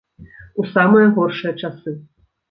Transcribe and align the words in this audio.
У 0.61 0.63
самыя 0.75 1.11
горшыя 1.17 1.51
часы. 1.65 1.93